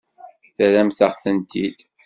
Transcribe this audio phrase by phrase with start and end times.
[0.55, 1.79] Terramt-aɣ-tent-id.